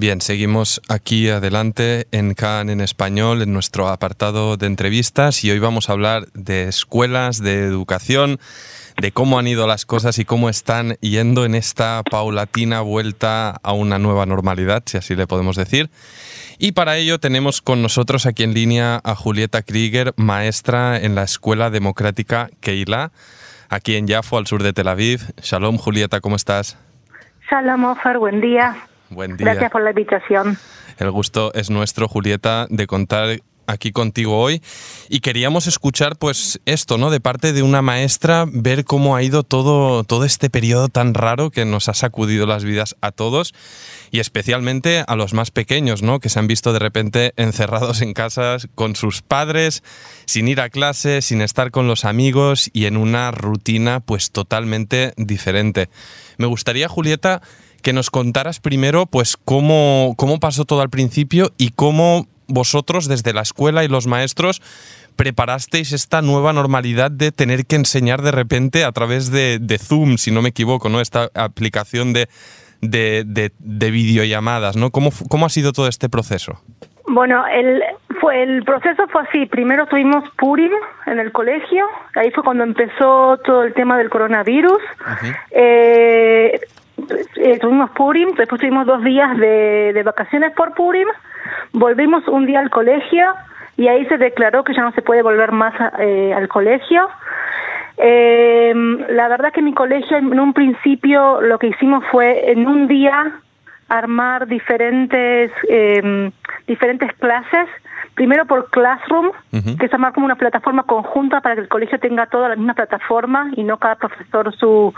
Bien, 0.00 0.22
seguimos 0.22 0.80
aquí 0.88 1.28
adelante 1.28 2.06
en 2.10 2.32
CAN 2.32 2.70
en 2.70 2.80
español, 2.80 3.42
en 3.42 3.52
nuestro 3.52 3.88
apartado 3.88 4.56
de 4.56 4.66
entrevistas 4.66 5.44
y 5.44 5.50
hoy 5.50 5.58
vamos 5.58 5.90
a 5.90 5.92
hablar 5.92 6.24
de 6.32 6.68
escuelas, 6.68 7.42
de 7.42 7.64
educación, 7.64 8.38
de 8.98 9.12
cómo 9.12 9.38
han 9.38 9.46
ido 9.46 9.66
las 9.66 9.84
cosas 9.84 10.18
y 10.18 10.24
cómo 10.24 10.48
están 10.48 10.94
yendo 11.02 11.44
en 11.44 11.54
esta 11.54 12.02
paulatina 12.10 12.80
vuelta 12.80 13.50
a 13.62 13.74
una 13.74 13.98
nueva 13.98 14.24
normalidad, 14.24 14.82
si 14.86 14.96
así 14.96 15.14
le 15.16 15.26
podemos 15.26 15.56
decir. 15.56 15.90
Y 16.56 16.72
para 16.72 16.96
ello 16.96 17.20
tenemos 17.20 17.60
con 17.60 17.82
nosotros 17.82 18.24
aquí 18.24 18.42
en 18.42 18.54
línea 18.54 19.02
a 19.04 19.14
Julieta 19.14 19.60
Krieger, 19.60 20.14
maestra 20.16 20.96
en 20.98 21.14
la 21.14 21.24
Escuela 21.24 21.68
Democrática 21.68 22.48
Keilah, 22.60 23.12
aquí 23.68 23.96
en 23.96 24.08
Jafo, 24.08 24.38
al 24.38 24.46
sur 24.46 24.62
de 24.62 24.72
Tel 24.72 24.88
Aviv. 24.88 25.20
Shalom, 25.42 25.76
Julieta, 25.76 26.22
¿cómo 26.22 26.36
estás? 26.36 26.78
Shalom, 27.50 27.84
Ofer, 27.84 28.16
buen 28.16 28.40
día. 28.40 28.86
Buen 29.10 29.36
día. 29.36 29.46
Gracias 29.46 29.70
por 29.70 29.82
la 29.82 29.90
invitación. 29.90 30.56
El 30.98 31.10
gusto 31.10 31.52
es 31.54 31.70
nuestro, 31.70 32.08
Julieta, 32.08 32.66
de 32.70 32.86
contar 32.86 33.40
aquí 33.70 33.92
contigo 33.92 34.38
hoy 34.38 34.62
y 35.08 35.20
queríamos 35.20 35.66
escuchar 35.66 36.16
pues 36.16 36.60
esto, 36.66 36.98
¿no? 36.98 37.10
De 37.10 37.20
parte 37.20 37.52
de 37.52 37.62
una 37.62 37.82
maestra, 37.82 38.44
ver 38.50 38.84
cómo 38.84 39.16
ha 39.16 39.22
ido 39.22 39.42
todo, 39.42 40.04
todo 40.04 40.24
este 40.24 40.50
periodo 40.50 40.88
tan 40.88 41.14
raro 41.14 41.50
que 41.50 41.64
nos 41.64 41.88
ha 41.88 41.94
sacudido 41.94 42.46
las 42.46 42.64
vidas 42.64 42.96
a 43.00 43.12
todos 43.12 43.54
y 44.10 44.18
especialmente 44.20 45.04
a 45.06 45.16
los 45.16 45.34
más 45.34 45.50
pequeños, 45.50 46.02
¿no? 46.02 46.20
Que 46.20 46.28
se 46.28 46.38
han 46.38 46.46
visto 46.46 46.72
de 46.72 46.80
repente 46.80 47.32
encerrados 47.36 48.02
en 48.02 48.12
casas 48.12 48.68
con 48.74 48.96
sus 48.96 49.22
padres, 49.22 49.82
sin 50.26 50.48
ir 50.48 50.60
a 50.60 50.68
clase, 50.68 51.22
sin 51.22 51.40
estar 51.40 51.70
con 51.70 51.86
los 51.86 52.04
amigos 52.04 52.70
y 52.72 52.86
en 52.86 52.96
una 52.96 53.30
rutina 53.30 54.00
pues 54.00 54.32
totalmente 54.32 55.12
diferente. 55.16 55.88
Me 56.38 56.46
gustaría, 56.46 56.88
Julieta, 56.88 57.40
que 57.80 57.92
nos 57.92 58.10
contaras 58.10 58.60
primero 58.60 59.06
pues 59.06 59.36
cómo, 59.36 60.14
cómo 60.16 60.40
pasó 60.40 60.64
todo 60.64 60.82
al 60.82 60.90
principio 60.90 61.52
y 61.58 61.70
cómo 61.70 62.26
vosotros 62.46 63.08
desde 63.08 63.32
la 63.32 63.42
escuela 63.42 63.84
y 63.84 63.88
los 63.88 64.06
maestros 64.06 64.60
preparasteis 65.16 65.92
esta 65.92 66.22
nueva 66.22 66.52
normalidad 66.52 67.10
de 67.10 67.30
tener 67.32 67.66
que 67.66 67.76
enseñar 67.76 68.22
de 68.22 68.32
repente 68.32 68.84
a 68.84 68.92
través 68.92 69.30
de, 69.30 69.58
de 69.60 69.78
Zoom, 69.78 70.16
si 70.16 70.30
no 70.30 70.40
me 70.40 70.48
equivoco, 70.48 70.88
¿no? 70.88 71.00
Esta 71.00 71.28
aplicación 71.34 72.12
de, 72.12 72.28
de, 72.80 73.24
de, 73.26 73.52
de 73.58 73.90
videollamadas, 73.90 74.76
¿no? 74.76 74.90
¿Cómo, 74.90 75.10
¿Cómo, 75.28 75.46
ha 75.46 75.50
sido 75.50 75.72
todo 75.72 75.88
este 75.88 76.08
proceso? 76.08 76.62
Bueno, 77.06 77.44
el, 77.48 77.82
fue, 78.20 78.42
el 78.42 78.62
proceso 78.64 79.06
fue 79.08 79.22
así. 79.28 79.46
Primero 79.46 79.86
tuvimos 79.86 80.24
Purim 80.38 80.72
en 81.06 81.18
el 81.18 81.32
colegio. 81.32 81.84
Ahí 82.14 82.30
fue 82.30 82.44
cuando 82.44 82.64
empezó 82.64 83.36
todo 83.44 83.64
el 83.64 83.74
tema 83.74 83.98
del 83.98 84.08
coronavirus. 84.10 84.80
Eh, 85.50 86.60
eh, 87.36 87.58
tuvimos 87.58 87.90
Purim, 87.90 88.34
después 88.36 88.60
tuvimos 88.60 88.86
dos 88.86 89.02
días 89.02 89.36
de, 89.38 89.92
de, 89.92 90.02
vacaciones 90.02 90.52
por 90.52 90.74
Purim, 90.74 91.08
volvimos 91.72 92.26
un 92.28 92.46
día 92.46 92.60
al 92.60 92.70
colegio 92.70 93.34
y 93.76 93.88
ahí 93.88 94.04
se 94.06 94.18
declaró 94.18 94.62
que 94.62 94.74
ya 94.74 94.82
no 94.82 94.92
se 94.92 95.02
puede 95.02 95.22
volver 95.22 95.52
más 95.52 95.74
eh, 95.98 96.34
al 96.34 96.48
colegio. 96.48 97.08
Eh, 97.96 98.74
la 99.10 99.28
verdad 99.28 99.52
que 99.52 99.62
mi 99.62 99.72
colegio 99.74 100.16
en 100.16 100.38
un 100.38 100.52
principio 100.52 101.40
lo 101.40 101.58
que 101.58 101.68
hicimos 101.68 102.04
fue 102.10 102.50
en 102.50 102.66
un 102.66 102.88
día 102.88 103.40
armar 103.88 104.46
diferentes 104.46 105.50
eh, 105.68 106.30
diferentes 106.66 107.12
clases 107.14 107.68
primero 108.14 108.44
por 108.44 108.68
Classroom, 108.70 109.28
uh 109.28 109.32
-huh. 109.56 109.78
que 109.78 109.86
es 109.86 109.94
armar 109.94 110.12
como 110.12 110.26
una 110.26 110.36
plataforma 110.36 110.82
conjunta 110.82 111.40
para 111.40 111.54
que 111.54 111.62
el 111.62 111.68
colegio 111.68 111.98
tenga 111.98 112.26
toda 112.26 112.50
la 112.50 112.56
misma 112.56 112.74
plataforma 112.74 113.50
y 113.56 113.64
no 113.64 113.78
cada 113.78 113.94
profesor 113.94 114.54
su 114.56 114.92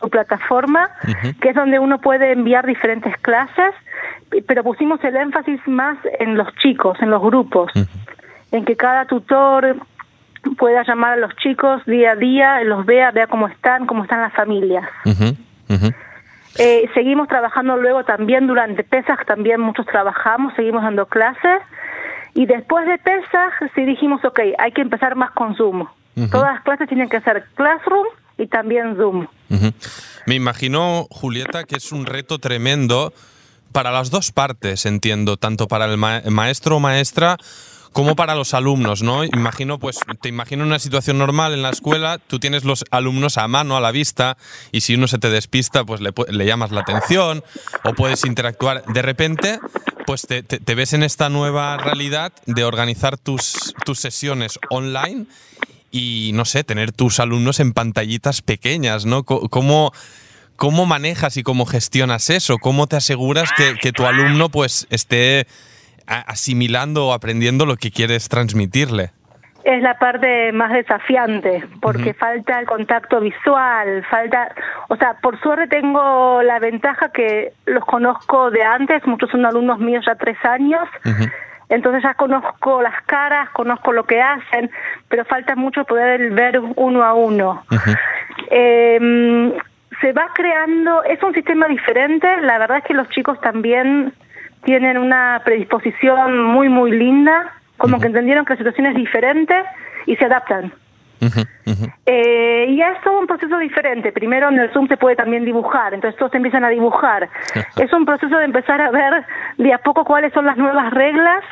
su 0.00 0.08
plataforma, 0.08 0.90
uh 1.04 1.06
-huh. 1.08 1.40
que 1.40 1.50
es 1.50 1.54
donde 1.54 1.78
uno 1.78 1.98
puede 1.98 2.32
enviar 2.32 2.66
diferentes 2.66 3.16
clases, 3.18 3.74
pero 4.46 4.64
pusimos 4.64 5.02
el 5.04 5.16
énfasis 5.16 5.60
más 5.66 5.98
en 6.18 6.36
los 6.36 6.48
chicos, 6.56 7.00
en 7.00 7.10
los 7.10 7.22
grupos, 7.22 7.70
uh 7.74 7.80
-huh. 7.80 7.88
en 8.52 8.64
que 8.64 8.76
cada 8.76 9.04
tutor 9.04 9.76
pueda 10.56 10.82
llamar 10.84 11.12
a 11.12 11.16
los 11.16 11.36
chicos 11.36 11.84
día 11.84 12.12
a 12.12 12.16
día, 12.16 12.64
los 12.64 12.86
vea, 12.86 13.10
vea 13.10 13.26
cómo 13.26 13.46
están, 13.46 13.86
cómo 13.86 14.04
están 14.04 14.22
las 14.22 14.32
familias. 14.32 14.88
Uh 15.04 15.10
-huh. 15.10 15.94
Eh, 16.58 16.90
seguimos 16.94 17.28
trabajando 17.28 17.76
luego 17.76 18.04
también 18.04 18.46
durante 18.46 18.82
Pesach, 18.82 19.24
también 19.24 19.60
muchos 19.60 19.86
trabajamos, 19.86 20.52
seguimos 20.54 20.82
dando 20.82 21.06
clases, 21.06 21.62
y 22.34 22.46
después 22.46 22.86
de 22.86 22.98
Pesach 22.98 23.52
sí 23.74 23.84
dijimos, 23.84 24.24
ok, 24.24 24.40
hay 24.58 24.72
que 24.72 24.82
empezar 24.82 25.14
más 25.14 25.30
con 25.30 25.54
Zoom. 25.54 25.86
Todas 26.30 26.54
las 26.54 26.62
clases 26.62 26.88
tienen 26.88 27.08
que 27.08 27.20
ser 27.20 27.44
Classroom, 27.54 28.06
y 28.40 28.46
también 28.46 28.96
Zoom. 28.96 29.26
Me 30.26 30.34
imagino, 30.34 31.06
Julieta, 31.10 31.64
que 31.64 31.76
es 31.76 31.92
un 31.92 32.06
reto 32.06 32.38
tremendo 32.38 33.12
para 33.72 33.90
las 33.90 34.10
dos 34.10 34.32
partes, 34.32 34.86
entiendo, 34.86 35.36
tanto 35.36 35.68
para 35.68 35.84
el 35.84 35.96
ma 35.96 36.22
maestro 36.28 36.76
o 36.76 36.80
maestra 36.80 37.36
como 37.92 38.14
para 38.14 38.36
los 38.36 38.54
alumnos, 38.54 39.02
¿no? 39.02 39.24
Imagino, 39.24 39.78
pues, 39.78 39.98
te 40.20 40.28
imagino 40.28 40.64
una 40.64 40.78
situación 40.78 41.18
normal 41.18 41.52
en 41.52 41.62
la 41.62 41.70
escuela, 41.70 42.18
tú 42.18 42.38
tienes 42.38 42.64
los 42.64 42.84
alumnos 42.92 43.36
a 43.36 43.48
mano, 43.48 43.76
a 43.76 43.80
la 43.80 43.90
vista, 43.90 44.36
y 44.70 44.82
si 44.82 44.94
uno 44.94 45.08
se 45.08 45.18
te 45.18 45.28
despista, 45.28 45.84
pues 45.84 46.00
le, 46.00 46.12
le 46.28 46.46
llamas 46.46 46.70
la 46.70 46.82
atención 46.82 47.42
o 47.84 47.92
puedes 47.94 48.24
interactuar. 48.24 48.84
De 48.86 49.02
repente, 49.02 49.58
pues 50.06 50.22
te, 50.22 50.44
te, 50.44 50.60
te 50.60 50.74
ves 50.76 50.92
en 50.92 51.02
esta 51.02 51.28
nueva 51.30 51.76
realidad 51.78 52.32
de 52.46 52.64
organizar 52.64 53.18
tus, 53.18 53.74
tus 53.84 53.98
sesiones 53.98 54.60
online 54.70 55.26
y, 55.90 56.32
no 56.34 56.44
sé, 56.44 56.64
tener 56.64 56.92
tus 56.92 57.20
alumnos 57.20 57.60
en 57.60 57.72
pantallitas 57.72 58.42
pequeñas, 58.42 59.06
¿no? 59.06 59.24
¿Cómo, 59.24 59.92
cómo 60.56 60.86
manejas 60.86 61.36
y 61.36 61.42
cómo 61.42 61.66
gestionas 61.66 62.30
eso? 62.30 62.58
¿Cómo 62.58 62.86
te 62.86 62.96
aseguras 62.96 63.50
que, 63.56 63.74
que 63.80 63.92
tu 63.92 64.06
alumno 64.06 64.48
pues 64.48 64.86
esté 64.90 65.46
asimilando 66.06 67.06
o 67.06 67.12
aprendiendo 67.12 67.66
lo 67.66 67.76
que 67.76 67.90
quieres 67.90 68.28
transmitirle? 68.28 69.12
Es 69.64 69.82
la 69.82 69.98
parte 69.98 70.52
más 70.52 70.72
desafiante, 70.72 71.62
porque 71.82 72.10
uh 72.10 72.12
-huh. 72.12 72.18
falta 72.18 72.60
el 72.60 72.66
contacto 72.66 73.20
visual, 73.20 74.04
falta, 74.10 74.54
o 74.88 74.96
sea, 74.96 75.18
por 75.20 75.38
suerte 75.40 75.68
tengo 75.68 76.42
la 76.42 76.58
ventaja 76.58 77.10
que 77.12 77.52
los 77.66 77.84
conozco 77.84 78.50
de 78.50 78.62
antes, 78.62 79.06
muchos 79.06 79.30
son 79.30 79.44
alumnos 79.44 79.78
míos 79.78 80.04
ya 80.06 80.14
tres 80.14 80.38
años, 80.44 80.88
uh 81.04 81.08
-huh. 81.10 81.32
Entonces 81.70 82.02
ya 82.02 82.14
conozco 82.14 82.82
las 82.82 83.00
caras, 83.02 83.48
conozco 83.50 83.92
lo 83.92 84.04
que 84.04 84.20
hacen, 84.20 84.70
pero 85.08 85.24
falta 85.24 85.54
mucho 85.56 85.84
poder 85.84 86.30
ver 86.32 86.60
uno 86.76 87.02
a 87.02 87.14
uno. 87.14 87.62
Uh 87.70 87.74
-huh. 87.74 87.98
eh, 88.50 89.52
se 90.00 90.12
va 90.12 90.28
creando, 90.34 91.04
es 91.04 91.22
un 91.22 91.32
sistema 91.32 91.68
diferente, 91.68 92.26
la 92.42 92.58
verdad 92.58 92.78
es 92.78 92.84
que 92.84 92.94
los 92.94 93.08
chicos 93.10 93.40
también 93.40 94.12
tienen 94.64 94.98
una 94.98 95.40
predisposición 95.44 96.42
muy, 96.42 96.68
muy 96.68 96.90
linda, 96.90 97.52
como 97.76 97.94
uh 97.94 97.98
-huh. 97.98 98.02
que 98.02 98.08
entendieron 98.08 98.44
que 98.44 98.54
la 98.54 98.58
situación 98.58 98.86
es 98.86 98.94
diferente 98.94 99.54
y 100.06 100.16
se 100.16 100.24
adaptan. 100.24 100.72
Uh 101.20 101.26
-huh, 101.26 101.46
uh 101.66 101.70
-huh. 101.70 101.92
Eh, 102.06 102.66
y 102.70 102.80
es 102.80 103.00
todo 103.02 103.20
un 103.20 103.26
proceso 103.26 103.58
diferente. 103.58 104.12
Primero 104.12 104.48
en 104.48 104.58
el 104.58 104.72
Zoom 104.72 104.88
se 104.88 104.96
puede 104.96 105.16
también 105.16 105.44
dibujar, 105.44 105.92
entonces 105.94 106.18
todos 106.18 106.34
empiezan 106.34 106.64
a 106.64 106.68
dibujar. 106.68 107.28
es 107.76 107.92
un 107.92 108.04
proceso 108.04 108.36
de 108.36 108.44
empezar 108.44 108.80
a 108.80 108.90
ver 108.90 109.24
de 109.58 109.72
a 109.72 109.78
poco 109.78 110.04
cuáles 110.04 110.32
son 110.32 110.46
las 110.46 110.56
nuevas 110.56 110.92
reglas 110.92 111.44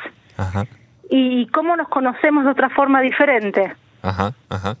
y 1.09 1.47
cómo 1.47 1.75
nos 1.75 1.87
conocemos 1.89 2.45
de 2.45 2.51
otra 2.51 2.69
forma 2.69 3.01
diferente. 3.01 3.73
Ajá, 4.01 4.33
ajá. 4.49 4.77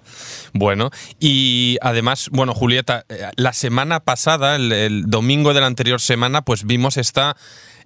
Bueno, 0.53 0.91
y 1.19 1.77
además, 1.81 2.29
bueno, 2.31 2.53
Julieta, 2.53 3.03
la 3.35 3.51
semana 3.51 3.99
pasada, 3.99 4.55
el, 4.55 4.71
el 4.71 5.05
domingo 5.07 5.53
de 5.53 5.59
la 5.59 5.67
anterior 5.67 5.99
semana, 5.99 6.41
pues 6.41 6.65
vimos 6.65 6.95
esta 6.95 7.35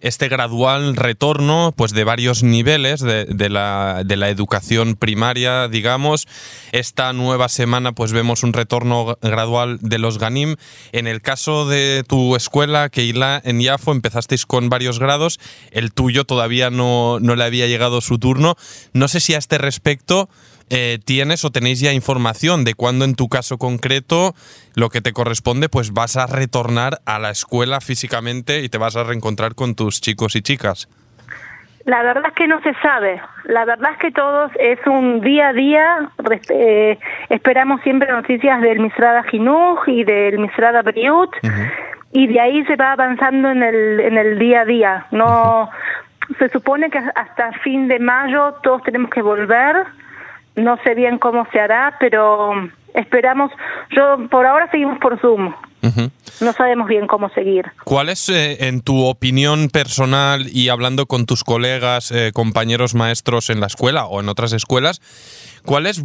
este 0.04 0.28
gradual 0.28 0.98
retorno 0.98 1.74
pues 1.76 1.94
de 1.94 2.04
varios 2.04 2.44
niveles 2.44 3.00
de, 3.00 3.50
la, 3.50 4.04
de, 4.06 4.18
la, 4.18 4.30
educación 4.30 4.96
primaria, 4.96 5.70
digamos. 5.70 6.28
Esta 6.74 7.14
nueva 7.14 7.48
semana 7.48 7.94
pues 7.94 8.12
vemos 8.12 8.44
un 8.44 8.52
retorno 8.52 9.18
gradual 9.22 9.80
de 9.80 9.98
los 10.00 10.20
GANIM. 10.20 10.58
En 10.92 11.08
el 11.08 11.22
caso 11.22 11.66
de 11.68 12.04
tu 12.06 12.36
escuela, 12.36 12.90
Keila, 12.90 13.42
en 13.46 13.62
Yafo, 13.62 13.94
empezasteis 13.94 14.46
con 14.46 14.70
varios 14.70 15.00
grados. 15.00 15.40
El 15.72 15.94
tuyo 15.94 16.26
todavía 16.26 16.70
no, 16.70 17.20
no 17.22 17.38
le 17.38 17.46
había 17.46 17.68
llegado 17.68 18.02
su 18.02 18.20
turno. 18.20 18.58
No 18.92 19.08
sé 19.08 19.22
si 19.22 19.36
a 19.36 19.38
este 19.38 19.58
respecto 19.58 20.30
eh, 20.70 21.00
tienes 21.04 21.46
o 21.46 21.52
tenéis 21.52 21.80
ya 21.80 21.94
información 21.94 22.64
de 22.64 22.74
cuándo 22.74 23.06
en 23.06 23.16
tu 23.16 23.30
caso 23.30 23.58
concreto 23.58 24.34
lo 24.76 24.90
que 24.90 25.02
te 25.02 25.14
corresponde, 25.14 25.70
pues 25.70 25.94
vas 25.94 26.18
a 26.18 26.28
retornar 26.28 27.00
a 27.06 27.20
la 27.20 27.30
escuela 27.30 27.82
físicamente 27.82 28.62
y 28.62 28.70
te 28.70 28.78
vas 28.78 28.96
a 28.96 29.04
reencontrar 29.04 29.56
con 29.56 29.76
tus 29.76 30.02
chicos 30.02 30.36
y 30.36 30.42
chicas. 30.42 30.88
La 31.86 32.02
verdad 32.02 32.24
es 32.28 32.34
que 32.34 32.48
no 32.48 32.62
se 32.62 32.74
sabe. 32.76 33.22
La 33.44 33.66
verdad 33.66 33.92
es 33.92 33.98
que 33.98 34.12
todos 34.12 34.52
es 34.58 34.80
un 34.86 35.20
día 35.20 35.50
a 35.50 35.54
día. 35.54 36.10
Eh, 36.50 36.98
esperamos 37.30 37.82
siempre 37.82 38.10
noticias 38.10 38.62
del 38.62 38.80
Misrada 38.80 39.24
Jinuj 39.24 39.88
y 39.88 40.06
del 40.06 40.40
Misrada 40.40 40.82
Briut 40.82 41.36
uh 41.44 41.48
-huh. 41.48 41.72
y 42.14 42.28
de 42.28 42.40
ahí 42.40 42.64
se 42.66 42.78
va 42.78 42.94
avanzando 42.94 43.50
en 43.50 43.64
el 43.64 44.00
en 44.00 44.18
el 44.18 44.40
día 44.40 44.62
a 44.62 44.66
día. 44.66 45.08
No. 45.12 45.26
Uh 45.26 45.68
-huh 45.68 45.70
se 46.40 46.50
supone 46.50 46.90
que 46.90 46.98
hasta 46.98 47.52
fin 47.64 47.88
de 47.88 48.00
mayo 48.00 48.56
todos 48.64 48.84
tenemos 48.84 49.10
que 49.10 49.22
volver. 49.22 49.86
No 50.56 50.78
sé 50.84 50.96
bien 50.96 51.18
cómo 51.18 51.48
se 51.52 51.60
hará, 51.60 51.96
pero 52.00 52.52
esperamos. 52.94 53.52
Yo 53.96 54.28
por 54.30 54.46
ahora 54.46 54.70
seguimos 54.72 55.00
por 55.00 55.20
Zoom. 55.20 55.54
No 56.40 56.54
sabemos 56.54 56.88
bien 56.88 57.08
cómo 57.08 57.30
seguir. 57.30 57.66
¿Cuál 57.84 58.08
es, 58.08 58.30
eh, 58.30 58.68
en 58.68 58.82
tu 58.82 59.04
opinión 59.04 59.68
personal 59.68 60.48
y 60.48 60.70
hablando 60.70 61.08
con 61.08 61.26
tus 61.26 61.44
colegas, 61.44 62.12
eh, 62.12 62.32
compañeros 62.34 62.96
maestros 62.96 63.50
en 63.50 63.60
la 63.60 63.68
escuela 63.68 64.06
o 64.06 64.22
en 64.22 64.30
otras 64.30 64.54
escuelas, 64.54 65.02
cuál 65.66 65.86
es 65.86 66.02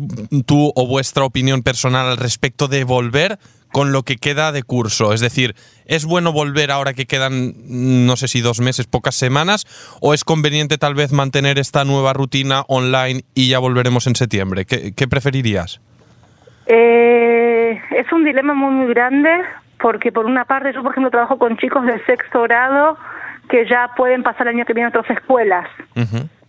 tu 0.46 0.72
o 0.74 0.86
vuestra 0.88 1.24
opinión 1.24 1.62
personal 1.62 2.08
al 2.08 2.16
respecto 2.16 2.66
de 2.66 2.82
volver 2.82 3.38
con 3.72 3.92
lo 3.92 4.02
que 4.02 4.16
queda 4.16 4.52
de 4.52 4.62
curso? 4.62 5.12
Es 5.12 5.20
decir, 5.20 5.54
¿es 5.86 6.04
bueno 6.04 6.32
volver 6.32 6.70
ahora 6.70 6.94
que 6.94 7.06
quedan, 7.06 7.54
no 7.66 8.16
sé 8.16 8.28
si 8.28 8.40
dos 8.40 8.60
meses, 8.60 8.86
pocas 8.86 9.14
semanas, 9.14 9.66
o 10.00 10.14
es 10.14 10.24
conveniente 10.24 10.78
tal 10.78 10.94
vez 10.94 11.12
mantener 11.12 11.58
esta 11.58 11.84
nueva 11.84 12.12
rutina 12.12 12.62
online 12.68 13.22
y 13.34 13.48
ya 13.48 13.58
volveremos 13.58 14.06
en 14.06 14.16
septiembre? 14.16 14.64
¿Qué, 14.64 15.08
preferirías? 15.08 15.80
Eh, 16.66 17.80
es 17.96 18.12
un 18.12 18.24
dilema 18.24 18.54
muy, 18.54 18.74
muy 18.74 18.92
grande, 18.92 19.30
porque 19.80 20.12
por 20.12 20.26
una 20.26 20.44
parte 20.44 20.72
yo, 20.72 20.82
por 20.82 20.92
ejemplo, 20.92 21.10
trabajo 21.10 21.38
con 21.38 21.56
chicos 21.56 21.86
de 21.86 22.04
sexto 22.04 22.42
grado 22.42 22.98
que 23.48 23.66
ya 23.66 23.90
pueden 23.96 24.22
pasar 24.22 24.48
el 24.48 24.56
año 24.56 24.64
que 24.64 24.74
viene 24.74 24.86
a 24.86 24.88
otras 24.90 25.08
escuelas. 25.10 25.66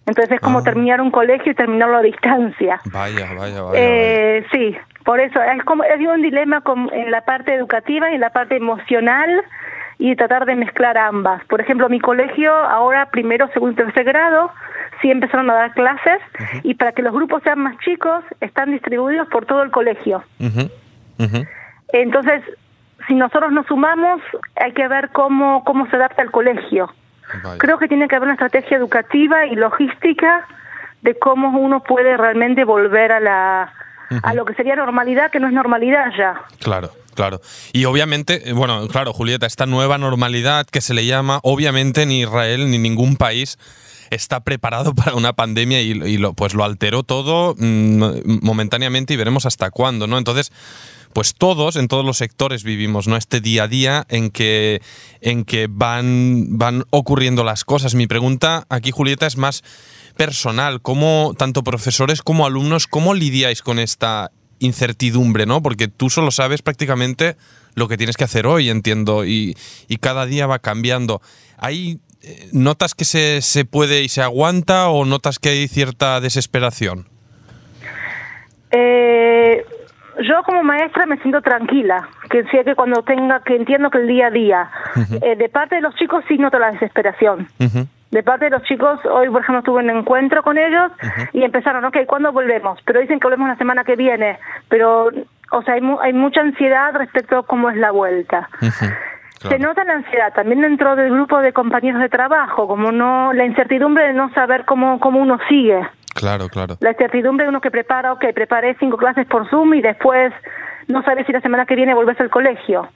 Entonces 0.10 0.36
es 0.36 0.42
como 0.42 0.60
ah. 0.60 0.64
terminar 0.64 1.02
un 1.02 1.12
colegio 1.12 1.52
y 1.52 1.56
terminarlo 1.56 1.98
a 1.98 2.02
distancia. 2.02 2.82
Vaya, 2.86 3.30
vaya, 3.38 3.62
vaya. 3.62 3.80
Eh, 3.80 4.46
Sí, 4.52 4.76
por 5.10 5.20
eso 5.20 5.42
es 5.42 5.64
como 5.64 5.84
es 5.84 6.00
un 6.08 6.22
dilema 6.22 6.62
con, 6.62 6.88
en 6.94 7.10
la 7.10 7.22
parte 7.22 7.56
educativa 7.56 8.12
y 8.12 8.14
en 8.14 8.22
la 8.22 8.30
parte 8.30 8.58
emocional 8.58 9.44
y 9.98 10.16
tratar 10.16 10.46
de 10.46 10.56
mezclar 10.56 11.00
ambas. 11.00 11.44
Por 11.46 11.60
ejemplo, 11.62 11.90
mi 11.90 12.00
colegio 12.00 12.54
ahora 12.54 13.10
primero, 13.10 13.48
segundo 13.48 13.72
y 13.82 13.86
tercer 13.86 14.04
grado 14.04 14.52
sí 15.02 15.10
empezaron 15.10 15.50
a 15.50 15.56
dar 15.56 15.74
clases 15.74 16.20
y 16.62 16.76
para 16.76 16.92
que 16.92 17.02
los 17.02 17.12
grupos 17.12 17.42
sean 17.42 17.58
más 17.58 17.76
chicos 17.80 18.24
están 18.40 18.70
distribuidos 18.70 19.28
por 19.30 19.48
todo 19.48 19.64
el 19.64 19.72
colegio. 19.72 20.24
Entonces, 21.92 22.44
si 23.08 23.16
nosotros 23.16 23.52
nos 23.52 23.66
sumamos, 23.66 24.22
hay 24.58 24.74
que 24.74 24.88
ver 24.88 25.10
cómo, 25.10 25.64
cómo 25.64 25.88
se 25.88 25.96
adapta 25.96 26.22
el 26.22 26.30
colegio. 26.30 26.94
Creo 27.58 27.80
que 27.80 27.88
tiene 27.88 28.08
que 28.08 28.16
haber 28.16 28.28
una 28.28 28.34
estrategia 28.34 28.78
educativa 28.78 29.48
y 29.48 29.56
logística 29.56 30.46
de 31.02 31.18
cómo 31.18 31.58
uno 31.58 31.80
puede 31.80 32.16
realmente 32.16 32.64
volver 32.64 33.12
a 33.12 33.20
la 33.20 33.74
a 34.24 34.34
lo 34.34 34.46
que 34.46 34.54
sería 34.54 34.76
normalidad, 34.76 35.32
que 35.32 35.40
no 35.40 35.48
es 35.48 35.54
normalidad 35.54 36.12
ya. 36.18 36.42
Claro. 36.60 36.92
Claro. 37.16 37.42
Y 37.74 37.84
obviamente, 37.84 38.50
eh, 38.50 38.54
bueno, 38.54 38.88
claro, 38.88 39.12
Julieta, 39.12 39.46
esta 39.46 39.66
nueva 39.66 39.98
normalidad 39.98 40.66
que 40.66 40.80
se 40.80 40.94
le 40.94 41.06
llama, 41.06 41.42
obviamente 41.44 42.06
ni 42.06 42.22
Israel 42.22 42.72
ni 42.72 42.78
ningún 42.78 43.18
país 43.18 43.58
está 44.10 44.40
preparado 44.40 44.94
para 44.96 45.16
una 45.16 45.34
pandemia 45.34 45.82
y, 45.82 46.18
lo, 46.18 46.34
pues 46.34 46.54
lo 46.54 46.64
alteró 46.64 47.04
todo 47.04 47.56
mm, 47.58 48.42
momentáneamente 48.42 49.14
y 49.14 49.18
veremos 49.18 49.46
hasta 49.46 49.70
cuándo, 49.70 50.08
¿no? 50.08 50.18
Entonces, 50.18 50.54
pues 51.14 51.34
todos, 51.34 51.76
en 51.76 51.88
todos 51.88 52.06
los 52.06 52.18
sectores 52.18 52.64
vivimos, 52.64 53.08
¿no? 53.08 53.18
Este 53.18 53.42
día 53.42 53.64
a 53.64 53.68
día 53.68 54.06
en 54.10 54.30
que, 54.30 54.82
en 55.22 55.44
que 55.44 55.68
van, 55.70 56.58
van 56.58 56.86
ocurriendo 56.92 57.44
las 57.44 57.66
cosas. 57.66 57.96
Mi 57.96 58.08
pregunta 58.08 58.66
aquí, 58.70 58.92
Julieta, 58.92 59.26
es 59.26 59.36
más 59.36 59.64
personal. 60.20 60.82
¿Cómo, 60.82 61.34
tanto 61.38 61.64
profesores 61.64 62.22
como 62.22 62.46
alumnos, 62.46 62.88
cómo 62.88 63.14
lidiáis 63.14 63.62
con 63.62 63.80
esta 63.80 64.32
incertidumbre, 64.60 65.46
¿no? 65.46 65.62
Porque 65.62 65.88
tú 65.88 66.10
solo 66.10 66.32
sabes 66.32 66.62
prácticamente 66.62 67.38
lo 67.76 67.88
que 67.88 67.96
tienes 67.96 68.18
que 68.18 68.26
hacer 68.26 68.46
hoy, 68.46 68.70
entiendo, 68.70 69.24
y, 69.24 69.56
y 69.88 69.96
cada 69.96 70.26
día 70.26 70.46
va 70.46 70.60
cambiando. 70.60 71.22
¿Hay 71.58 72.02
eh, 72.22 72.50
notas 72.52 72.96
que 72.96 73.06
se, 73.06 73.42
se 73.42 73.64
puede 73.64 74.04
y 74.04 74.10
se 74.10 74.22
aguanta 74.22 74.90
o 74.90 75.06
notas 75.06 75.40
que 75.40 75.50
hay 75.50 75.70
cierta 75.70 76.20
desesperación? 76.20 77.08
Eh, 78.72 79.64
yo 80.22 80.44
como 80.46 80.64
maestra 80.64 81.06
me 81.06 81.18
siento 81.20 81.42
tranquila, 81.42 82.10
que 82.30 82.44
sé 82.52 82.66
que 82.66 82.76
cuando 82.76 83.04
tenga, 83.04 83.42
que 83.46 83.56
entiendo 83.56 83.90
que 83.90 84.00
el 84.00 84.08
día 84.08 84.28
a 84.28 84.32
día, 84.32 84.70
eh, 85.22 85.38
de 85.38 85.48
parte 85.48 85.76
de 85.76 85.82
los 85.82 85.96
chicos 85.96 86.26
sí 86.28 86.38
noto 86.38 86.60
la 86.60 86.72
desesperación. 86.72 87.48
De 88.12 88.24
parte 88.24 88.46
de 88.46 88.52
los 88.52 88.64
chicos, 88.64 89.00
hoy 89.06 89.30
por 89.30 89.42
ejemplo 89.42 89.62
tuve 89.62 89.84
un 89.84 89.90
encuentro 89.92 90.42
con 90.42 90.58
ellos 90.58 90.92
y 91.32 91.44
empezaron, 91.44 91.86
ok, 91.86 91.98
¿cuándo 92.08 92.32
volvemos? 92.32 92.80
Pero 92.84 93.00
dicen 93.00 93.20
que 93.20 93.28
volvemos 93.28 93.48
la 93.48 93.58
semana 93.58 93.84
que 93.84 93.96
viene, 93.96 94.40
pero, 94.68 95.10
o 95.52 95.62
sea, 95.62 95.76
hay, 95.76 95.82
hay 96.02 96.14
mucha 96.14 96.42
ansiedad 96.42 96.94
respecto 96.96 97.38
a 97.38 97.46
cómo 97.46 97.70
es 97.70 97.78
la 97.78 97.92
vuelta. 97.92 98.50
Se 99.42 99.58
nota 99.58 99.84
la 99.86 99.94
ansiedad 99.94 100.34
también 100.34 100.62
dentro 100.62 100.96
del 100.96 101.12
grupo 101.12 101.40
de 101.40 101.54
compañeros 101.54 102.02
de 102.02 102.10
trabajo, 102.10 102.68
como 102.68 102.92
no 102.92 103.32
la 103.32 103.46
incertidumbre 103.46 104.08
de 104.08 104.14
no 104.14 104.34
saber 104.34 104.66
cómo, 104.66 105.00
cómo 105.00 105.20
uno 105.22 105.38
sigue. 105.48 105.88
Claro, 106.14 106.50
claro. 106.50 106.76
La 106.82 106.92
incertidumbre 106.92 107.46
de 107.46 107.50
uno 107.50 107.62
que 107.62 107.72
prepara, 107.72 108.12
ok, 108.12 108.26
preparé 108.34 108.76
cinco 108.80 108.98
clases 108.98 109.26
por 109.28 109.50
Zoom 109.50 109.76
y 109.76 109.82
después 109.82 110.34
no 110.88 111.04
sabes 111.04 111.26
si 111.26 111.32
la 111.32 111.42
semana 111.42 111.66
que 111.66 111.76
viene 111.76 111.94
volvés 111.94 112.20
al 112.20 112.30
colegio. 112.30 112.90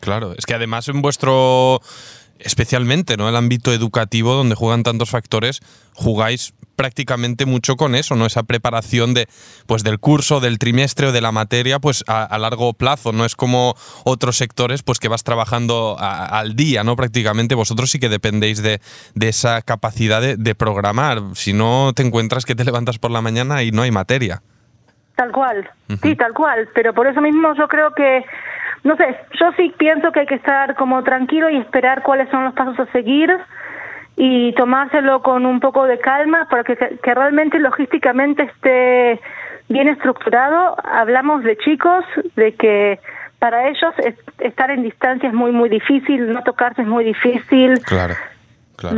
Claro, 0.00 0.32
es 0.36 0.44
que 0.44 0.54
además 0.54 0.88
en 0.88 1.00
vuestro 1.00 1.80
especialmente 2.38 3.16
¿no? 3.16 3.28
el 3.28 3.36
ámbito 3.36 3.72
educativo 3.72 4.34
donde 4.34 4.54
juegan 4.54 4.82
tantos 4.82 5.10
factores, 5.10 5.60
jugáis 5.94 6.54
prácticamente 6.76 7.46
mucho 7.46 7.76
con 7.76 7.94
eso, 7.94 8.14
¿no? 8.14 8.26
Esa 8.26 8.42
preparación 8.42 9.14
de, 9.14 9.28
pues, 9.66 9.82
del 9.82 9.98
curso, 9.98 10.40
del 10.40 10.58
trimestre 10.58 11.08
o 11.08 11.12
de 11.12 11.20
la 11.20 11.32
materia, 11.32 11.78
pues 11.78 12.04
a, 12.06 12.38
largo 12.38 12.74
plazo. 12.74 13.12
No 13.12 13.24
es 13.24 13.34
como 13.34 13.74
otros 14.04 14.36
sectores, 14.36 14.82
pues 14.82 14.98
que 14.98 15.08
vas 15.08 15.24
trabajando 15.24 15.96
al 15.98 16.54
día, 16.54 16.84
¿no? 16.84 16.94
Prácticamente 16.94 17.54
vosotros 17.54 17.90
sí 17.90 17.98
que 17.98 18.08
dependéis 18.08 18.62
de, 18.62 18.80
de 19.14 19.28
esa 19.28 19.62
capacidad 19.62 20.20
de, 20.20 20.54
programar. 20.54 21.22
Si 21.34 21.52
no 21.52 21.92
te 21.94 22.02
encuentras 22.02 22.44
que 22.44 22.54
te 22.54 22.64
levantas 22.66 22.98
por 22.98 23.10
la 23.10 23.22
mañana 23.22 23.62
y 23.62 23.72
no 23.72 23.82
hay 23.82 23.90
materia. 23.90 24.42
Tal 25.16 25.32
cual, 25.32 25.70
sí, 26.02 26.14
tal 26.14 26.34
cual. 26.34 26.68
Pero 26.74 26.92
por 26.92 27.06
eso 27.06 27.22
mismo 27.22 27.54
yo 27.56 27.68
creo 27.68 27.94
que 27.94 28.22
no 28.86 28.96
sé, 28.96 29.16
yo 29.38 29.52
sí 29.56 29.74
pienso 29.76 30.12
que 30.12 30.20
hay 30.20 30.26
que 30.26 30.36
estar 30.36 30.74
como 30.76 31.02
tranquilo 31.02 31.50
y 31.50 31.56
esperar 31.56 32.02
cuáles 32.02 32.28
son 32.30 32.44
los 32.44 32.54
pasos 32.54 32.78
a 32.78 32.92
seguir 32.92 33.36
y 34.16 34.52
tomárselo 34.54 35.22
con 35.22 35.44
un 35.44 35.60
poco 35.60 35.84
de 35.84 35.98
calma 35.98 36.46
para 36.50 36.64
que, 36.64 36.76
que 36.76 37.14
realmente 37.14 37.58
logísticamente 37.58 38.44
esté 38.44 39.20
bien 39.68 39.88
estructurado. 39.88 40.76
Hablamos 40.84 41.42
de 41.42 41.56
chicos, 41.58 42.04
de 42.34 42.54
que 42.54 42.98
para 43.38 43.68
ellos 43.68 43.94
estar 44.38 44.70
en 44.70 44.82
distancia 44.82 45.28
es 45.28 45.34
muy, 45.34 45.52
muy 45.52 45.68
difícil, 45.68 46.32
no 46.32 46.42
tocarse 46.42 46.82
es 46.82 46.88
muy 46.88 47.04
difícil. 47.04 47.80
Claro. 47.84 48.14
Claro. 48.76 48.94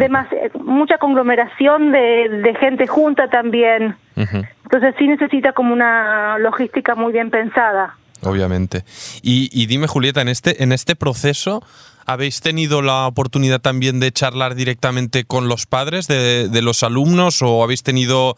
mucha 0.64 0.98
conglomeración 0.98 1.92
de, 1.92 2.28
de, 2.42 2.54
gente 2.56 2.88
junta 2.88 3.28
también. 3.28 3.94
Entonces 4.16 4.94
sí 4.98 5.06
necesita 5.06 5.52
como 5.52 5.72
una 5.72 6.36
logística 6.38 6.96
muy 6.96 7.12
bien 7.12 7.30
pensada. 7.30 7.94
Obviamente. 8.22 8.84
Y, 9.22 9.66
dime, 9.66 9.86
Julieta, 9.86 10.20
en 10.20 10.28
este, 10.28 10.62
en 10.62 10.72
este 10.72 10.96
proceso, 10.96 11.62
¿habéis 12.06 12.40
tenido 12.40 12.82
la 12.82 13.06
oportunidad 13.06 13.60
también 13.60 14.00
de 14.00 14.10
charlar 14.12 14.54
directamente 14.54 15.24
con 15.24 15.48
los 15.48 15.66
padres 15.66 16.08
de, 16.08 16.62
los 16.62 16.82
alumnos 16.82 17.42
o 17.42 17.62
habéis 17.62 17.82
tenido 17.82 18.36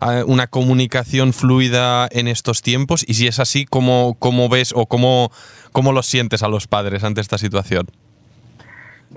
eh, 0.00 0.22
una 0.26 0.46
comunicación 0.46 1.32
fluida 1.32 2.08
en 2.10 2.26
estos 2.28 2.62
tiempos? 2.62 3.04
Y 3.06 3.14
si 3.14 3.26
es 3.26 3.38
así, 3.38 3.66
¿cómo, 3.66 4.16
cómo 4.18 4.48
ves 4.48 4.72
o 4.74 4.86
cómo, 4.86 5.30
cómo 5.72 5.92
los 5.92 6.06
sientes 6.06 6.42
a 6.42 6.48
los 6.48 6.66
padres 6.66 7.04
ante 7.04 7.20
esta 7.20 7.36
situación? 7.36 7.86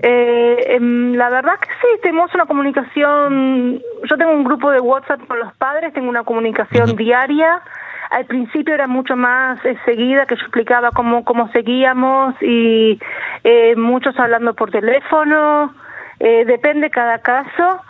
Eh, 0.00 0.74
em, 0.74 1.14
la 1.14 1.28
verdad 1.28 1.52
que 1.60 1.68
sí, 1.80 2.00
tenemos 2.02 2.34
una 2.34 2.46
comunicación, 2.46 3.80
yo 4.08 4.16
tengo 4.16 4.32
un 4.32 4.44
grupo 4.44 4.70
de 4.70 4.80
WhatsApp 4.80 5.26
con 5.26 5.38
los 5.38 5.54
padres, 5.54 5.92
tengo 5.92 6.08
una 6.08 6.24
comunicación 6.24 6.96
diaria 6.96 7.62
al 8.12 8.26
principio 8.26 8.74
era 8.74 8.86
mucho 8.86 9.16
más 9.16 9.64
eh, 9.64 9.76
seguida, 9.86 10.26
que 10.26 10.36
yo 10.36 10.42
explicaba 10.42 10.90
cómo, 10.90 11.24
cómo 11.24 11.50
seguíamos 11.52 12.34
y 12.42 13.00
eh, 13.42 13.74
muchos 13.76 14.18
hablando 14.18 14.54
por 14.54 14.70
teléfono, 14.70 15.74
eh, 16.20 16.44
depende 16.44 16.90
cada 16.90 17.18
caso. 17.18 17.80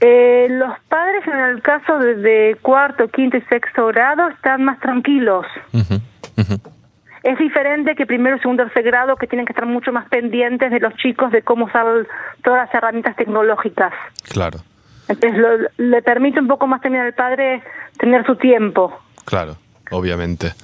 los 0.00 0.78
padres 0.88 1.26
en 1.26 1.38
el 1.38 1.62
caso 1.62 1.98
de, 1.98 2.56
cuarto, 2.62 3.08
quinto 3.08 3.36
y 3.36 3.42
sexto 3.42 3.86
grado 3.88 4.28
están 4.28 4.64
más 4.64 4.80
tranquilos. 4.80 5.46
Es 7.22 7.38
diferente 7.38 7.94
que 7.94 8.06
primero, 8.06 8.38
segundo, 8.38 8.64
tercer 8.64 8.84
grado, 8.84 9.16
que 9.16 9.26
tienen 9.26 9.46
que 9.46 9.52
estar 9.52 9.66
mucho 9.66 9.92
más 9.92 10.08
pendientes 10.08 10.70
de 10.70 10.80
los 10.80 10.94
chicos, 10.94 11.30
de 11.32 11.42
cómo 11.42 11.66
usar 11.66 12.06
todas 12.42 12.66
las 12.66 12.74
herramientas 12.74 13.16
tecnológicas. 13.16 13.92
Claro. 14.32 14.60
Entonces 15.08 15.70
le 15.76 16.02
permite 16.02 16.40
un 16.40 16.48
poco 16.48 16.66
más 16.66 16.80
también 16.80 17.04
al 17.04 17.14
padre 17.14 17.62
tener 17.98 18.24
su 18.24 18.36
tiempo. 18.36 19.05
Claro, 19.26 19.58
obviamente. 19.90 20.54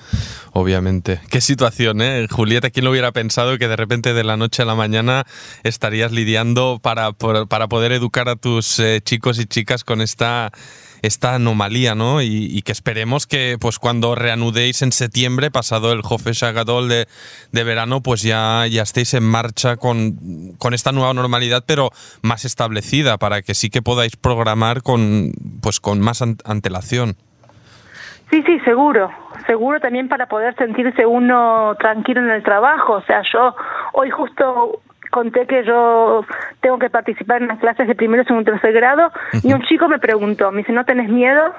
Obviamente. 0.54 1.21
Qué 1.31 1.40
situación, 1.40 2.02
¿eh? 2.02 2.26
Julieta, 2.31 2.71
¿quién 2.71 2.85
lo 2.85 2.90
hubiera 2.90 3.11
pensado 3.12 3.57
que 3.57 3.69
de 3.69 3.76
repente 3.76 4.12
de 4.12 4.23
la 4.23 4.37
noche 4.37 4.62
a 4.62 4.66
la 4.66 4.75
mañana 4.75 5.26
estarías 5.62 6.12
lidiando 6.12 6.78
para, 6.83 7.12
para 7.12 7.69
poder 7.69 7.92
educar 7.92 8.28
a 8.28 8.37
tus 8.37 8.78
eh, 8.78 9.00
chicos 9.02 9.38
y 9.38 9.47
chicas 9.47 9.83
con 9.83 10.02
esta, 10.02 10.52
esta 11.00 11.35
anomalía, 11.35 11.95
¿no? 11.95 12.21
Y, 12.21 12.61
que 12.62 12.73
esperemos 12.73 13.26
que 13.26 13.57
pues 13.59 13.78
cuando 13.78 14.14
reanudéis 14.14 14.83
en 14.83 14.92
septiembre, 14.92 15.50
pasado 15.50 15.90
el 15.92 16.02
Jofe 16.02 16.35
Shagadol 16.35 16.90
de, 16.90 17.09
de 17.50 17.64
verano, 17.64 18.02
pues 18.02 18.21
ya, 18.21 18.66
ya 18.66 18.83
estéis 18.83 19.14
en 19.14 19.25
marcha 19.25 19.78
con, 19.78 20.54
con 20.59 20.75
esta 20.75 20.92
nueva 20.92 21.14
normalidad, 21.14 21.64
pero 21.66 21.90
más 22.21 22.45
establecida, 22.45 23.16
para 23.16 23.40
que 23.40 23.54
sí 23.54 23.71
que 23.71 23.81
podáis 23.81 24.16
programar 24.16 24.83
con, 24.83 25.33
pues, 25.62 25.81
con 25.81 25.99
más 26.00 26.21
antelación. 26.21 27.16
Sí, 28.33 28.43
sí, 28.47 28.59
seguro, 28.61 29.11
seguro 29.47 29.79
también 29.79 30.09
para 30.09 30.25
poder 30.25 30.55
sentirse 30.57 31.05
uno 31.05 31.77
tranquilo 31.79 32.23
en 32.23 32.31
el 32.31 32.43
trabajo. 32.43 32.95
O 32.95 33.03
sea, 33.03 33.21
yo 33.31 33.55
hoy 33.93 34.09
justo 34.09 34.81
conté 35.11 35.47
que 35.47 35.62
yo 35.65 36.25
tengo 36.62 36.79
que 36.79 36.89
participar 36.89 37.43
en 37.43 37.49
las 37.49 37.59
clases 37.59 37.87
de 37.87 37.95
primero, 37.95 38.25
segundo, 38.25 38.51
tercer 38.51 38.73
grado 38.73 39.12
y 39.43 39.53
un 39.53 39.61
chico 39.65 39.87
me 39.87 39.99
preguntó, 39.99 40.51
me 40.51 40.59
dice, 40.59 40.73
¿no 40.73 40.87
tenés 40.87 41.11
miedo? 41.11 41.53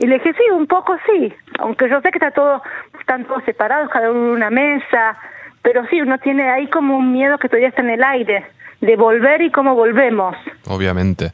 Y 0.00 0.06
le 0.08 0.14
dije, 0.14 0.32
sí, 0.32 0.50
un 0.52 0.66
poco 0.66 0.96
sí, 1.06 1.32
aunque 1.60 1.88
yo 1.88 2.00
sé 2.00 2.10
que 2.10 2.18
está 2.18 2.32
todo, 2.32 2.60
están 2.98 3.24
todos 3.24 3.44
separados, 3.44 3.88
cada 3.90 4.10
uno 4.10 4.30
en 4.30 4.32
una 4.32 4.50
mesa, 4.50 5.16
pero 5.62 5.86
sí, 5.86 6.00
uno 6.00 6.18
tiene 6.18 6.50
ahí 6.50 6.66
como 6.66 6.96
un 6.96 7.12
miedo 7.12 7.38
que 7.38 7.48
todavía 7.48 7.68
está 7.68 7.82
en 7.82 7.90
el 7.90 8.02
aire, 8.02 8.44
de 8.80 8.96
volver 8.96 9.40
y 9.40 9.52
cómo 9.52 9.76
volvemos. 9.76 10.34
Obviamente. 10.66 11.30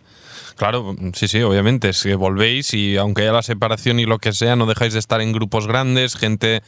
Claro, 0.59 0.97
sí, 1.15 1.29
sí, 1.29 1.41
obviamente, 1.41 1.91
es 1.91 2.03
que 2.03 2.17
volvéis 2.17 2.75
y 2.75 2.97
aunque 2.97 3.23
haya 3.23 3.31
la 3.31 3.43
separación 3.43 4.01
y 4.01 4.07
lo 4.07 4.19
que 4.19 4.33
sea, 4.33 4.57
no 4.57 4.67
dejáis 4.67 4.93
de 4.93 4.99
estar 4.99 5.21
en 5.21 5.31
grupos 5.31 5.69
grandes, 5.69 6.17
gente, 6.17 6.65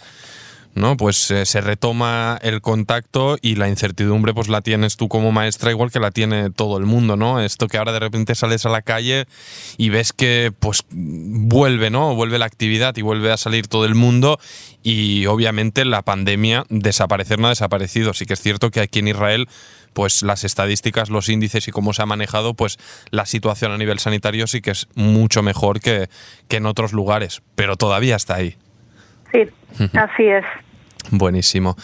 ¿no? 0.75 0.97
Pues 0.97 1.31
eh, 1.31 1.47
se 1.47 1.61
retoma 1.61 2.39
el 2.43 2.61
contacto 2.61 3.37
y 3.43 3.57
la 3.57 3.69
incertidumbre 3.69 4.33
pues 4.35 4.49
la 4.49 4.61
tienes 4.61 4.97
tú 4.97 5.09
como 5.09 5.33
maestra 5.33 5.71
igual 5.71 5.91
que 5.91 6.00
la 6.00 6.11
tiene 6.11 6.50
todo 6.50 6.79
el 6.79 6.87
mundo, 6.87 7.17
¿no? 7.17 7.41
Esto 7.41 7.67
que 7.67 7.79
ahora 7.79 7.93
de 7.93 7.99
repente 7.99 8.35
sales 8.35 8.67
a 8.67 8.69
la 8.69 8.83
calle 8.83 9.27
y 9.77 9.89
ves 9.89 10.12
que 10.12 10.53
pues 10.59 10.83
vuelve, 10.91 11.91
¿no? 11.91 12.15
Vuelve 12.15 12.39
la 12.39 12.47
actividad 12.47 12.97
y 12.97 13.03
vuelve 13.03 13.33
a 13.33 13.37
salir 13.37 13.67
todo 13.67 13.85
el 13.85 13.95
mundo 13.95 14.39
y 14.83 15.27
obviamente 15.27 15.85
la 15.85 16.03
pandemia 16.03 16.65
desaparecer 16.69 17.39
no 17.39 17.49
ha 17.49 17.50
desaparecido. 17.50 18.15
Sí 18.15 18.27
que 18.27 18.35
es 18.35 18.41
cierto 18.41 18.71
que 18.71 18.81
aquí 18.81 19.00
en 19.00 19.09
Israel 19.09 19.49
pues 19.93 20.23
las 20.23 20.45
estadísticas, 20.45 21.11
los 21.11 21.29
índices 21.29 21.67
y 21.67 21.73
cómo 21.73 21.93
se 21.93 22.03
ha 22.03 22.07
manejado, 22.07 22.55
pues 22.55 22.79
la 23.11 23.27
situación 23.27 23.73
a 23.73 23.79
nivel 23.79 23.99
sanitario 23.99 24.47
sí 24.47 24.61
que 24.61 24.71
es 24.71 24.87
mucho 24.95 25.43
mejor 25.43 25.81
que, 25.81 26.09
que 26.47 26.57
en 26.59 26.67
otros 26.67 26.93
lugares, 26.93 27.43
pero 27.57 27.77
todavía 27.77 28.15
está 28.15 28.37
ahí. 28.37 28.57
Sí, 29.32 29.49
así 29.94 30.26
es. 30.26 30.44
Buenísimo. 31.10 31.76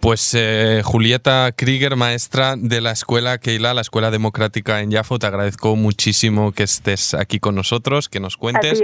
Pues 0.00 0.34
eh, 0.34 0.80
Julieta 0.84 1.50
Krieger, 1.54 1.96
maestra 1.96 2.54
de 2.56 2.80
la 2.80 2.92
Escuela 2.92 3.36
Keila, 3.38 3.74
la 3.74 3.80
Escuela 3.82 4.10
Democrática 4.10 4.80
en 4.80 4.90
Yafo, 4.90 5.18
te 5.18 5.26
agradezco 5.26 5.76
muchísimo 5.76 6.52
que 6.52 6.62
estés 6.62 7.14
aquí 7.14 7.40
con 7.40 7.54
nosotros, 7.54 8.08
que 8.08 8.20
nos 8.20 8.36
cuentes. 8.36 8.80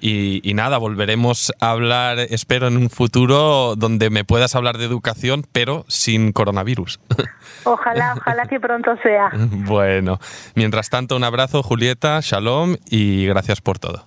y, 0.00 0.48
y, 0.48 0.54
nada, 0.54 0.78
volveremos 0.78 1.52
a 1.60 1.70
hablar, 1.70 2.18
espero, 2.18 2.66
en 2.66 2.76
un 2.76 2.90
futuro 2.90 3.74
donde 3.76 4.10
me 4.10 4.24
puedas 4.24 4.54
hablar 4.54 4.76
de 4.76 4.84
educación, 4.84 5.46
pero 5.52 5.84
sin 5.88 6.32
coronavirus. 6.32 7.00
Ojalá, 7.64 8.14
ojalá 8.16 8.46
que 8.46 8.58
pronto 8.58 8.96
sea. 9.02 9.30
Bueno, 9.34 10.18
mientras 10.54 10.90
tanto, 10.90 11.14
un 11.14 11.22
abrazo, 11.22 11.62
Julieta, 11.62 12.18
shalom 12.20 12.76
y 12.86 13.26
gracias 13.26 13.60
por 13.60 13.78
todo. 13.78 14.04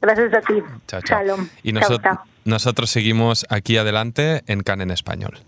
Gracias 0.00 0.32
a 0.34 0.40
ti. 0.40 0.62
Shalom. 1.06 1.48
Y 1.62 1.72
nosotros 2.44 2.90
seguimos 2.90 3.46
aquí 3.48 3.76
adelante 3.76 4.42
en 4.46 4.62
CAN 4.62 4.80
en 4.80 4.90
español. 4.90 5.38